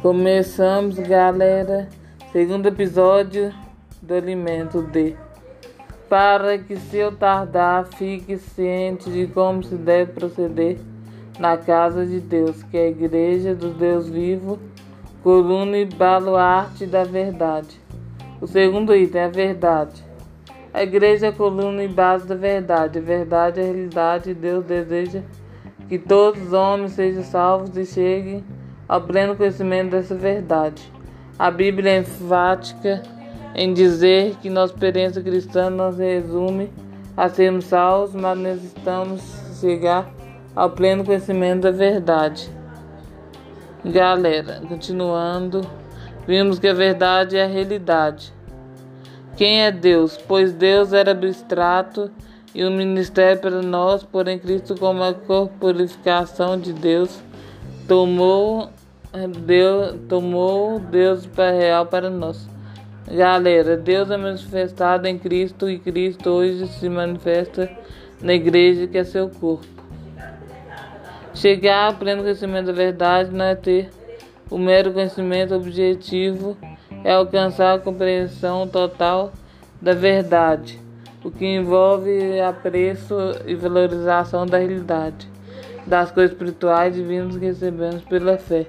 Começamos, 0.00 0.96
galera. 0.98 1.88
Segundo 2.30 2.66
episódio 2.66 3.52
do 4.00 4.14
alimento 4.14 4.82
D. 4.82 5.16
Para 6.08 6.56
que 6.58 6.76
se 6.76 6.98
eu 6.98 7.10
tardar, 7.10 7.86
fique 7.86 8.38
ciente 8.38 9.10
de 9.10 9.26
como 9.26 9.64
se 9.64 9.74
deve 9.74 10.12
proceder 10.12 10.78
na 11.38 11.56
casa 11.56 12.06
de 12.06 12.20
Deus, 12.20 12.62
que 12.62 12.76
é 12.76 12.82
a 12.82 12.88
igreja 12.88 13.54
do 13.54 13.70
Deus 13.70 14.08
vivo, 14.08 14.58
coluna 15.22 15.78
e 15.78 15.84
baluarte 15.84 16.86
da 16.86 17.02
verdade. 17.02 17.80
O 18.40 18.46
segundo 18.46 18.94
item 18.94 19.20
é 19.20 19.24
a 19.24 19.28
verdade. 19.28 20.04
A 20.72 20.82
igreja 20.82 21.26
é 21.26 21.28
a 21.30 21.32
coluna 21.32 21.82
e 21.82 21.88
base 21.88 22.26
da 22.26 22.36
verdade. 22.36 22.98
A 22.98 23.02
verdade 23.02 23.60
é 23.60 23.64
a 23.64 23.66
realidade. 23.66 24.34
Deus 24.34 24.64
deseja 24.64 25.22
que 25.88 25.98
todos 25.98 26.40
os 26.40 26.52
homens 26.52 26.92
sejam 26.92 27.24
salvos 27.24 27.76
e 27.76 27.84
cheguem 27.84 28.44
ao 28.88 29.00
pleno 29.00 29.36
conhecimento 29.36 29.90
dessa 29.90 30.14
verdade. 30.14 30.82
A 31.38 31.50
Bíblia 31.50 31.92
é 31.92 31.98
enfática 31.98 33.02
em 33.54 33.72
dizer 33.72 34.36
que 34.40 34.50
nossa 34.50 34.72
experiência 34.72 35.22
cristã 35.22 35.70
não 35.70 35.92
se 35.92 36.02
resume 36.02 36.70
a 37.16 37.28
sermos 37.28 37.64
salvos, 37.64 38.14
mas 38.14 38.38
necessitamos 38.38 39.22
chegar 39.60 40.10
ao 40.54 40.70
pleno 40.70 41.04
conhecimento 41.04 41.62
da 41.62 41.70
verdade. 41.70 42.50
Galera, 43.84 44.60
continuando, 44.68 45.60
vimos 46.26 46.58
que 46.58 46.68
a 46.68 46.74
verdade 46.74 47.36
é 47.36 47.44
a 47.44 47.48
realidade. 47.48 48.32
Quem 49.36 49.62
é 49.62 49.70
Deus? 49.70 50.16
Pois 50.16 50.52
Deus 50.52 50.92
era 50.92 51.12
abstrato 51.12 52.10
e 52.54 52.64
o 52.64 52.70
ministério 52.70 53.40
para 53.40 53.62
nós, 53.62 54.02
porém 54.02 54.38
Cristo, 54.38 54.74
como 54.78 55.02
a 55.02 55.12
corporificação 55.12 56.58
de 56.58 56.72
Deus, 56.72 57.22
tomou 57.86 58.70
Deus, 59.44 59.96
tomou 60.08 60.78
Deus 60.78 61.26
para 61.26 61.50
real 61.50 61.86
para 61.86 62.10
nós. 62.10 62.48
Galera, 63.10 63.76
Deus 63.76 64.10
é 64.10 64.16
manifestado 64.16 65.06
em 65.06 65.16
Cristo 65.16 65.70
e 65.70 65.78
Cristo 65.78 66.28
hoje 66.30 66.66
se 66.66 66.88
manifesta 66.88 67.70
na 68.20 68.34
igreja 68.34 68.86
que 68.86 68.98
é 68.98 69.04
seu 69.04 69.28
corpo. 69.28 69.66
Chegar 71.32 71.86
ao 71.86 71.94
pleno 71.94 72.22
conhecimento 72.22 72.66
da 72.66 72.72
verdade 72.72 73.30
não 73.30 73.44
é 73.44 73.54
ter 73.54 73.90
o 74.50 74.58
mero 74.58 74.92
conhecimento 74.92 75.54
objetivo, 75.54 76.56
é 77.04 77.12
alcançar 77.12 77.74
a 77.74 77.78
compreensão 77.78 78.66
total 78.66 79.32
da 79.80 79.92
verdade, 79.92 80.80
o 81.22 81.30
que 81.30 81.44
envolve 81.44 82.40
apreço 82.40 83.14
e 83.46 83.54
valorização 83.54 84.46
da 84.46 84.58
realidade, 84.58 85.28
das 85.86 86.10
coisas 86.10 86.32
espirituais 86.32 86.94
divinas 86.94 87.36
que 87.36 87.44
recebemos 87.44 88.02
pela 88.02 88.38
fé. 88.38 88.66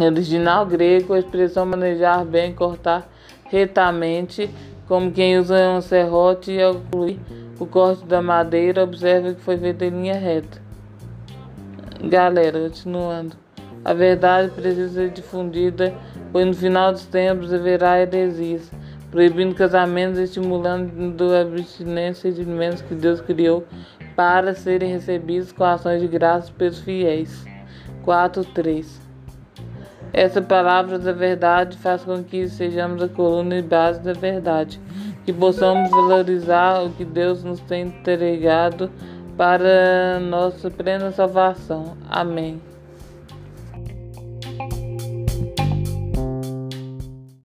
Original 0.00 0.64
grego, 0.64 1.12
a 1.12 1.18
expressão 1.18 1.66
manejar 1.66 2.24
bem, 2.24 2.54
cortar 2.54 3.08
retamente, 3.44 4.48
como 4.86 5.10
quem 5.10 5.38
usa 5.38 5.70
um 5.70 5.80
serrote 5.80 6.52
e 6.52 6.62
ao 6.62 6.74
concluir 6.74 7.18
o 7.58 7.66
corte 7.66 8.04
da 8.04 8.22
madeira, 8.22 8.84
observa 8.84 9.34
que 9.34 9.40
foi 9.40 9.58
feito 9.58 9.82
em 9.82 9.90
linha 9.90 10.14
reta. 10.14 10.62
Galera, 12.00 12.60
continuando. 12.60 13.36
A 13.84 13.92
verdade 13.92 14.52
precisa 14.52 14.94
ser 14.94 15.10
difundida, 15.10 15.92
pois 16.30 16.46
no 16.46 16.54
final 16.54 16.92
dos 16.92 17.06
tempos 17.06 17.52
haverá 17.52 18.00
heresias, 18.00 18.70
proibindo 19.10 19.54
casamentos 19.54 20.18
e 20.20 20.24
estimulando 20.24 21.34
a 21.34 21.40
abstinência 21.40 22.30
de 22.30 22.42
alimentos 22.42 22.82
que 22.82 22.94
Deus 22.94 23.20
criou 23.20 23.64
para 24.14 24.54
serem 24.54 24.92
recebidos 24.92 25.50
com 25.50 25.64
ações 25.64 26.00
de 26.00 26.06
graça 26.06 26.52
pelos 26.56 26.78
fiéis. 26.78 27.44
4.3 28.04 29.07
essa 30.12 30.40
palavra 30.40 30.98
da 30.98 31.12
verdade 31.12 31.76
faz 31.78 32.02
com 32.02 32.22
que 32.22 32.48
sejamos 32.48 33.02
a 33.02 33.08
coluna 33.08 33.56
e 33.56 33.62
base 33.62 34.00
da 34.00 34.12
verdade, 34.12 34.80
que 35.24 35.32
possamos 35.32 35.90
valorizar 35.90 36.82
o 36.82 36.90
que 36.90 37.04
Deus 37.04 37.44
nos 37.44 37.60
tem 37.60 37.88
entregado 37.88 38.90
para 39.36 40.18
nossa 40.20 40.70
plena 40.70 41.12
salvação. 41.12 41.96
Amém. 42.08 42.60